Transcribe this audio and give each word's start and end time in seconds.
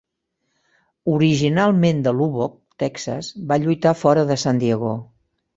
Originalment 1.15 2.01
de 2.09 2.15
Lubbock, 2.21 2.57
Texas, 2.85 3.31
va 3.53 3.61
lluitar 3.67 3.97
fora 4.03 4.29
de 4.33 4.43
San 4.47 4.65
Diego. 4.67 4.95